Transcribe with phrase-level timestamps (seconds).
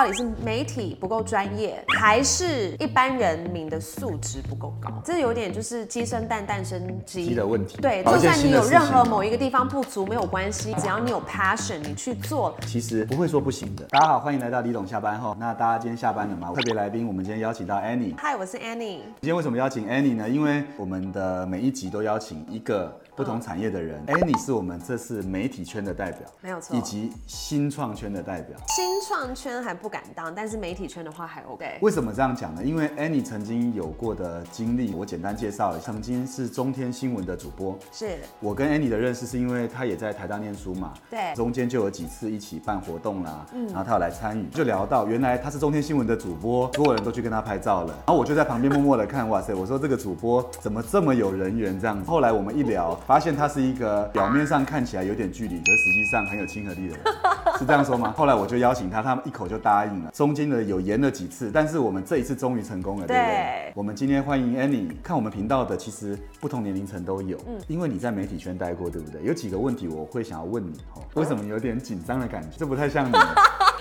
[0.00, 4.90] 到底是媒体不够专业，还是一般人民的素质不够高？
[5.04, 13.84] 这有点就是鸡生蛋，蛋生鸡鸡的问题对，就算你有任何某一个地方不足没有关系，只要你有 passion，你去做，其实不会说不行的。
[13.90, 15.36] 大家好，欢迎来到李董下班后。
[15.38, 16.50] 那大家今天下班了吗？
[16.56, 18.14] 特别来宾，我们今天邀请到 Annie。
[18.16, 19.00] 嗨，我是 Annie。
[19.20, 20.26] 今天为什么邀请 Annie 呢？
[20.26, 22.90] 因为我们的每一集都邀请一个
[23.20, 24.02] 不同产业的人。
[24.06, 28.56] Annie 是我们这次媒体圈的代表，没有错以及新创圈的代表。
[28.68, 31.76] 新创圈还不敢当，但是媒体圈的话还 OK。
[31.82, 32.64] 为什么这样讲呢？
[32.64, 37.78] 因为 Annie 曾经有过的经历，我简单介绍，曾经是中天新闻的主播。
[37.92, 52.10] 是我跟 Annie 的认识是因为她也在台大念书嘛，对中间就有几次一起办活动啦，然后她有来参与，就聊到原来她是中天新闻的主播，所有人都去跟她拍照了，然后我就在旁边默默的看，哇塞，我说这个主播怎么这么有人缘这样子。
[52.10, 57.00] 后来我们一聊，发现他是一个表面上看起来有点距离，可是实际上很有亲和力的人，
[57.58, 58.14] 是这样说吗？
[58.16, 63.72] 后来我就邀请他，他们一口就答应了，中间呢有延了几次，但是我们这一次终于成功了，对不对对？
[63.74, 69.20] 我们今天欢迎 Annie，看我们频道的其实不同年龄层都有，嗯，因为你在媒体圈待过，对不对？
[69.24, 72.58] 有几个问题我会想要问你哦，为什么有点紧张的感觉？
[72.58, 73.16] 这不太像你。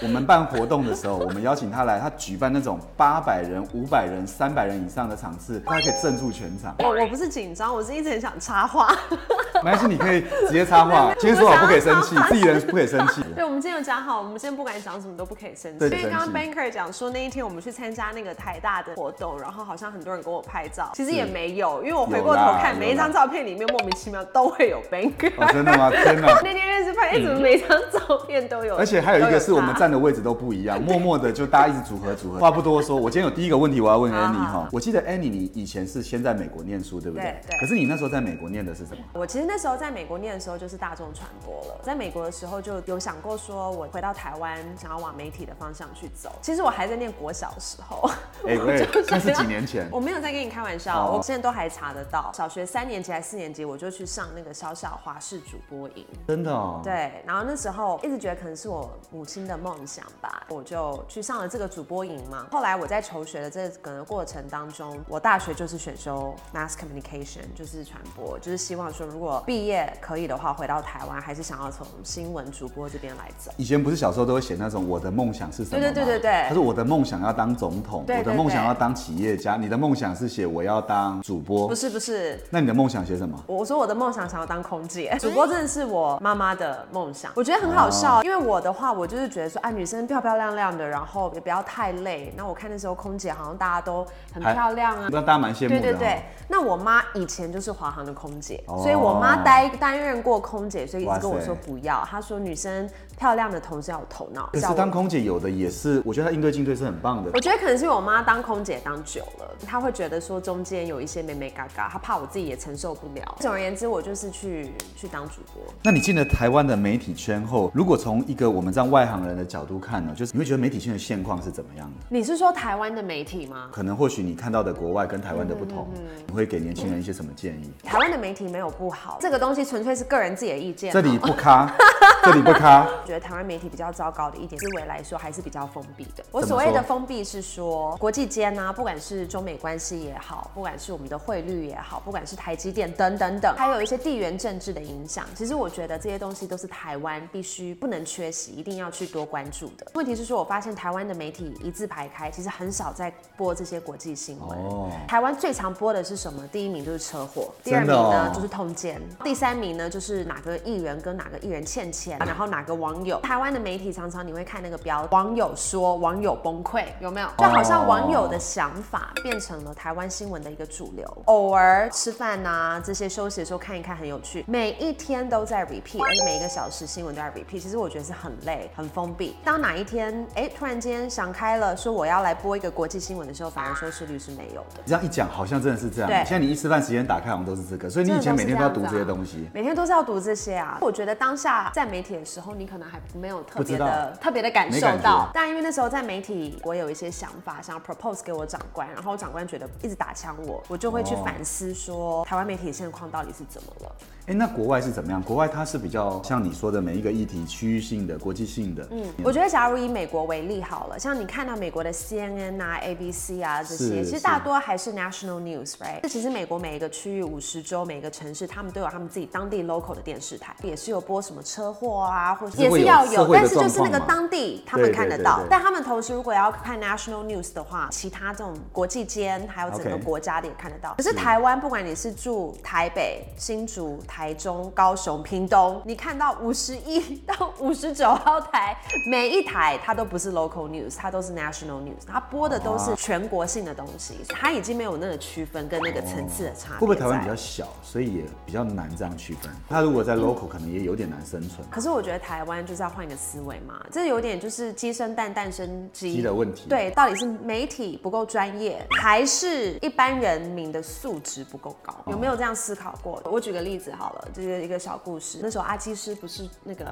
[0.02, 6.74] 我们办活动的时候，我们邀请他来，他举办那种八百人、五百人、三百人以上的场次，他可以镇住全场。
[6.80, 8.96] 我我不是紧张，我是一直很想插话。
[9.62, 11.14] 没关系，你可以直接插话。
[11.20, 13.22] 今天说好不可以生气，自己人不可以生气。
[13.36, 15.80] 对，我们今天有讲好，我们今天不管讲什么都不可以生气。
[15.80, 25.34] 对因为刚刚 Banker 讲说那一天我们去参加那个台大的活动，然后好像很多人给我拍照，其实也没有，因为我回过头看每一张照片里面莫名其妙都会有 Banker。
[25.38, 25.90] 哦，真的吗？
[25.92, 26.28] 天哪！
[26.42, 28.76] 那天认识拍，哎，怎么每张照片都有？
[28.76, 32.40] 而且还有一个是我们站的位置都不一样，默默的就大家一直组合组合。
[32.40, 34.70] 话不多说，我今天有第一个问题我要问好 Annie 哈。
[34.72, 37.24] 我记得 Annie 你以前是先在美国念书，对不对？
[37.24, 39.04] 对对可是你那时候在美国念的是什么？
[39.14, 46.32] 我其实那时候在美国念的时候就是大众传播了，在美国的时候就有想过说，我回到台湾想要往媒体的方向去走。
[46.42, 48.10] 其实我还在念国小的时候，
[48.48, 48.66] 哎 我
[49.10, 49.88] 那是几年前？
[49.92, 52.32] 我没有在跟你开玩笑，哦我现在都还查得到。
[52.34, 56.06] 小学三年级还是四年级，我就去上那个小小华视主播营。
[56.28, 56.82] 真的哦。
[56.90, 62.48] 对，然后那时候一直觉得可能是我母亲的梦想吧，我就去上了这个主播营嘛。
[62.52, 73.52] 后来我在求学的这个过程当中，我大学就是选修 mass communication，就是传播，就是希望说如果毕业可以的话，回到台湾还是想要从新闻主播这边来走。
[73.58, 75.80] 以前不是小时候都会写那种我的梦想是什么？
[75.80, 79.56] 对对对对对他说我的梦想要当总统，对对我的梦想要当企业家。
[79.56, 83.38] 你的梦想是写我要当主播不，是不是，那你的梦想写什么？
[83.46, 87.32] 我说我的梦想想要当空姐，主播真的是我妈妈的梦想。
[87.36, 92.34] 我觉得很好笑，因为我的话，我就是觉得说，啊，女生漂漂亮亮的，然后也不要太累。
[92.36, 95.08] 那我看那时候空姐好像大家都很漂亮啊。
[95.12, 95.80] 那大家蛮羡慕的。
[95.80, 102.06] 对对对，，那我妈以前就是华航的空姐，哦所以我妈担担任过空姐，所以一直跟我说不要。
[102.10, 104.50] 她说女生漂亮的同时要有头脑。
[104.54, 107.40] 可是当空姐有的也是，我觉得她应对进退是很棒的我。
[107.40, 113.36] 觉得可能是因为我妈当空姐当久了，她会觉得说中间有一些美美嘎嘎，她怕我自己也承受不了。
[113.40, 115.64] 总而言之，我就是去去当主播。
[115.84, 122.06] 那你进了台湾的媒体圈后，如果从一个我们这样外行人的角度看呢，就是你会觉得媒体圈的现况是怎么样的？
[122.10, 123.70] 你是说台湾的媒体吗？
[123.72, 127.72] 可能或许你看到的国外跟台湾的不同，嗯你会给年轻人一些什么建议？
[127.84, 130.94] 台湾的媒体没有不好，这个东西纯粹是个人自己的意见。
[130.94, 131.74] 这里不咖，
[132.24, 136.24] 这里不咖，我觉得台湾媒体比较糟糕的一点，思维来说还是比较封闭的。
[136.32, 149.88] 我所谓的封闭是说，国际间呢、不管是中美关系也好，不管是我们的汇率也好，不管是台积电等等等，还有一些地缘政治的影响，其实我觉得这些东西都是台湾必须不能缺席，一定要去多关注的。
[149.94, 154.58] 问题是说，我发现台湾的媒体一字排开，其实很少在播这些国际新闻。
[154.60, 156.46] 哦台湾最常播的是什么？
[156.50, 163.20] 第一名就是车祸，第二名呢、哦就是通奸，第三名呢就是哪个艺人跟哪个艺人欠钱，然后哪个网友。
[163.22, 167.30] 台湾的媒体常常你会看那个标，网友说网友崩溃，有没有？
[167.38, 171.06] 就好像网友的想法变成了台湾新闻的一个主流。
[171.26, 177.62] 偶尔吃饭呐、这些休息的时候看一看很有趣，每一天都在 repeat，而且每一个小时新闻都要 repeat。
[177.62, 179.38] 其实我觉得是很累、很封闭。
[179.46, 184.82] 当哪一天哎突然间想开了，说我要来播一个国际新闻的时候，反而收视率是没有的。
[184.86, 186.10] 这样一讲好像真的是这样。
[186.10, 189.48] 对现在你一吃饭时间打开好像都是这个，所以你以前每天都要读这些东西。
[189.54, 190.80] 每天都是要读这些啊。
[190.82, 195.30] 我觉得当下在媒体的时候，你可能还没有特别的特别的感受到。
[195.34, 203.96] 但因为那时候在媒体，我有一些想法想要 propose 给我长官，然后长官觉得一直打枪我，我就会去哦反思说台湾媒体现况到底是怎么了。
[204.28, 205.22] 哎，那国外是怎么样？
[205.22, 216.02] 国外它是比较像你说的每一个议题区域性的、国际性的，嗯，我觉得，假如以美国为例好了，像你看到美国的 CNN 啊、ABC 啊这些，其实大多还是 national news，right？
[216.04, 225.48] 这其实美国每一个区域、五十州、每个城市，他们都有他们自己当地 local 的电视台，也是有播什么车祸啊，或者是也是要有，但是就是那个当地他们看得到对对。
[225.50, 230.94] 但他们同时如果要看 national news 的话，其他这种国际间还有整个国家的也看得到。
[230.98, 238.78] 可是台湾，不管你是住台北、新竹、台中、高雄、屏东，你看到五十一 到五十九号台，
[239.10, 246.78] 每一台它都不是 local news，它都是 national news，它播的都是全国性的东西，它已经没有那个区分跟那个层次的差别。
[246.78, 247.36] 会不会台湾比较？
[247.40, 249.50] 小，所以也比较难这样区分？
[249.70, 251.66] 他如果在 local，可能也有点难生存。
[251.72, 261.96] 可是我觉得台湾就是要换一个思维嘛，这有点就是鸡生蛋，蛋生鸡鸡的问题对，到底是媒体不够专业，还是一般人民的素质不够高？
[262.08, 263.22] 有没有这样思考过？
[263.24, 265.40] 我举个例子好了，这是一个小故事。
[265.42, 266.86] 那时候阿基师不是那个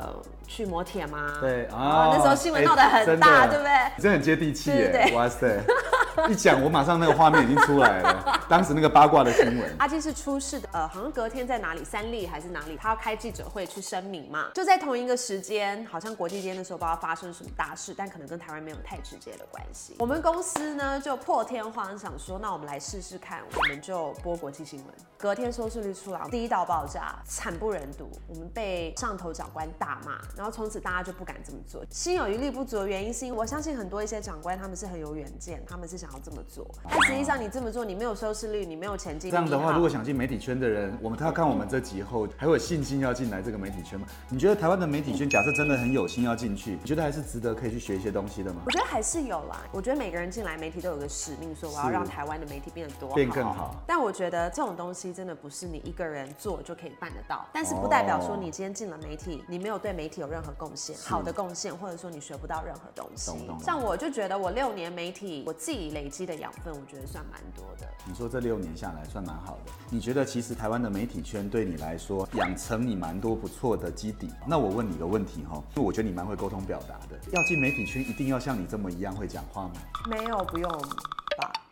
[0.48, 1.38] 去磨铁吗？
[1.40, 3.72] 对啊那时候新闻闹得很大，对不对？
[3.98, 5.12] 你真的很接地气耶！
[5.16, 5.60] 哇塞，
[6.30, 9.76] 一讲我马上那个画面已经出来了，当时那个八卦的新闻。
[9.78, 14.50] 阿基是出事的，呃，好像隔天在哪里，三立还是哪里，他要开记者会去声明嘛。
[14.54, 19.96] 就在同一个时间，好像国际间的时候不知道发生什么大事，但可能跟台湾没有太直接的关系。
[20.00, 24.88] 我们公司呢就破天荒想说，那我们来试试看，我们就播国际新闻。
[25.18, 31.84] 隔天收视率出来，第一道爆炸，惨不忍睹，我们被上头长官大骂，然后从此大家就不敢这么做。
[31.90, 44.06] 心有余力不足的原因是因为我相信很多一些长官他们是很有远见，他们是想要这么做，但实际上你这么做，你没有收视率，你没有前进，这样的话，如果想进媒体圈的人，我们他要看我们这集后，还会有信心要进来这个媒体圈吗？
[44.30, 48.62] 你觉得台湾的媒体圈，假设真的很有心要进去，你觉得还是值得可以去学一些东西的吗？
[48.66, 49.66] 我觉得还是有啦。
[49.72, 57.46] 我觉得每个人进来媒体都有个使命，说我要让台湾的媒体变得多变更好但我觉得这种东西真的不是你一个人做就可以办得到。
[57.52, 63.32] 但是不代表说哦你今天进了媒体，你没有对媒体有任何贡献，好的贡献，或者说你学不到任何东西。
[63.64, 67.88] 像我就觉得我六年媒体，我自己累积的养分，我觉得算蛮多的。
[68.06, 74.30] 你说这六年下来算蛮好的，你觉得其实台湾的媒体圈对你来说养成你蛮多不错的基底？
[74.46, 79.74] 那我问你个问题哈，就我觉得你蛮会沟通表达的，要进媒体圈一定要像你这么一样会讲话吗？
[80.10, 80.70] 没有，不用？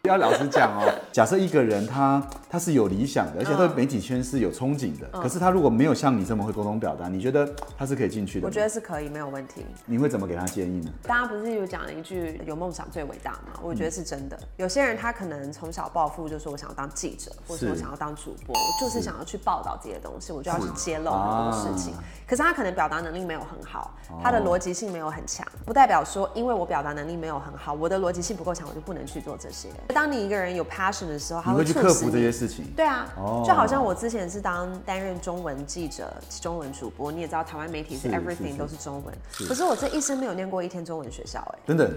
[0.05, 7.47] 要老实讲哦， 假设一个人他他是有理想的，而且对嗯媒体圈是有憧憬的，可是他如果没有像你这么会沟通表达，你觉得
[7.77, 8.47] 他是可以进去的？
[8.47, 9.65] 我觉得是可以，没有问题。
[9.85, 10.91] 你会怎么给他建议呢？
[11.03, 13.59] 大家不是有讲了一句“有梦想最伟大”吗？
[13.61, 14.37] 我觉得是真的。
[14.57, 21.93] 有些人他可能从小抱负，就是我想要当记者，或者说我想要当主播，我就是想要去报道这些东西，我就要去揭露啊很多事情。
[22.27, 23.93] 可是他可能表达能力没有很好，
[24.23, 29.69] 他的逻辑性没有很强，不代表说因为我表达能力没有很好，我的逻辑性不够强，我就不能去做这些。
[29.95, 32.65] 当你一个人有 passion 的时候，他你会去克服这些事情？
[32.75, 33.43] 对啊，哦。
[33.47, 38.75] 就好像我之前是当担任中文记者、中文主播，你也知道台湾媒体是是是 everything 是都是。
[38.75, 39.15] 中文，
[39.47, 41.89] 可是我这一生没有念过一天中文学校，哎，等等，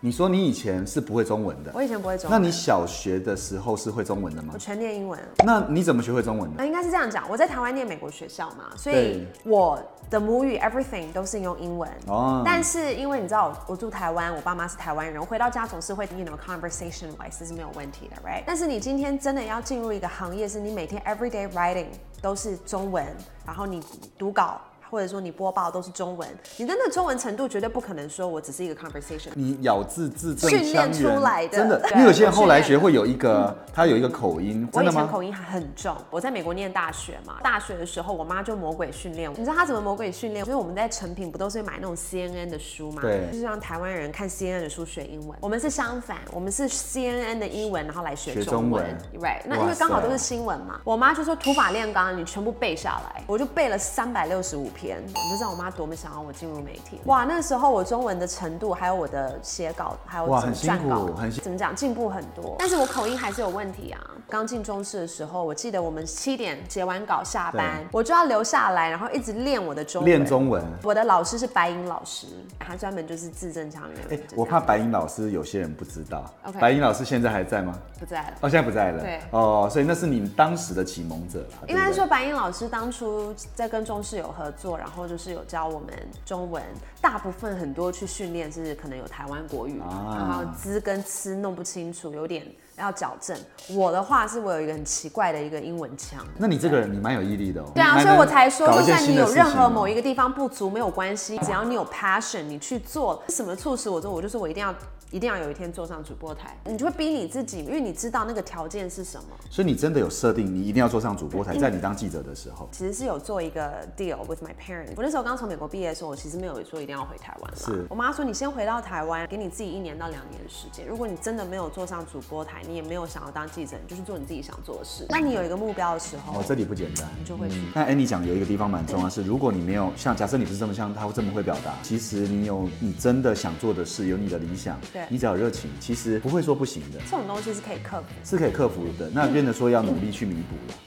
[0.00, 4.58] 你说你以前是不会中文的，我以前不会中文，那你小学的时候是会中文的吗我？
[4.58, 5.18] 全念英文。
[5.44, 6.56] 那你怎么学会中文的？
[6.58, 11.90] 那应该是这样讲，我在台湾念美国学校嘛，所以我的母语 everything 都是用英文。
[12.06, 18.42] 哦但是因为你知道我我住台湾，我爸妈是台湾人，我回到家总是会 you know conversation wise 这是没有问题的，right？
[18.46, 21.86] 但是你今天真的要进入一个行业，是你每天 everyday writing
[22.20, 23.04] 都是中文，
[23.46, 23.82] 然后你
[24.18, 24.60] 读稿。
[24.90, 29.30] 或者说你播报都是中文，你的那中文程度绝对不可能说我只是一个 conversation。
[29.34, 31.80] 你咬字字正训练出来的真的。
[31.92, 34.90] 因为有些人后来学会有一个，他有一个口音，我以？
[34.90, 39.36] 前口音还很重，我在美国念大学嘛，大学的时候我妈就魔鬼训练我。
[39.36, 40.42] 你知道她怎么魔鬼训练？
[40.44, 45.38] 就是我们在成品不都是买那种 CNN 的书嘛，对就是让台湾人看 CNN 的书学英文。
[45.40, 49.40] 我们是相反，我们是 CNN 的英文，然后来学学中文中文，right？
[49.44, 57.00] 那因为刚好都是新闻嘛，我妈就说土法炼钢，你全部背下来，我就背了三百六十五篇，你就知道我妈多么想要我进入媒体。
[57.06, 64.00] 哇，那时候我中文的程度，还有我的写稿，还有哇很辛苦很辛怎么讲进步很多，但是我口音还是有问题啊。
[64.28, 70.04] 刚进中视的时候，我记得我们七点结完稿下班，我就要留下来，然后一直练我的中文。
[70.04, 70.62] 练中文。
[70.82, 72.26] 我的老师是白银老师，
[72.58, 74.18] 他专门就是字正腔圆。
[74.18, 77.78] 哎、我怕白银老师有些人不知道 OK 白银老师现在还在吗？
[78.00, 78.32] 不在了。
[78.40, 79.00] 哦，现在不在了。
[79.00, 81.58] 对哦，所以那是你当时的启蒙者啦。
[81.60, 85.88] 对不对应该说，白银老师当初在跟中视有合作，然后就是有教我们
[86.24, 86.62] 中文，
[87.02, 92.46] 大部分很多去训练是可能有台湾国语，啊然后滋跟呲弄不清楚，有点
[92.78, 93.36] 要矫正。
[93.68, 96.26] 我的话是我有一个很奇怪的一个英文腔。
[96.38, 97.70] 那你这个人你蛮有毅力的哦。
[97.74, 104.74] 对啊，所以我才说，就算你有任何某一个地方不足，没有关系，只要你有 passion，你去做，什么促使我做，我就说我一定要。
[105.10, 109.28] 一定要有一天坐上主播台，你就会逼你自己，因为你知道那个条件是什么。
[109.50, 112.68] 所以你真的有设定，你一定要坐上主播台，在你当记者的时候。
[112.72, 114.92] 其实是有做一个 deal with my parents。
[114.96, 117.58] 我那时候刚从美国毕业的时候，我其实没有说一定要回台湾啦。
[117.58, 120.86] 是我妈说你先回到台湾，给你自己一年到两年的时间。
[120.86, 125.06] 如果你真的没有坐上主播台，你也没有想要当记者，你就去做你自己想做的事。
[125.10, 127.08] 那你有一个目标的时候，哦，这里不简单。
[127.18, 127.62] 你就会去。
[127.74, 138.06] 那 Annie 讲有一个地方蛮重要，是如果你没有像假设你不是这么像他这么会表达，其实你有你真的想做的事，有你的理想，对你只要热情，其实不会说不行的，这种东西是可以克服。
[138.24, 139.08] 是可以克服的。
[139.12, 140.78] 那变得说要努力去弥补了。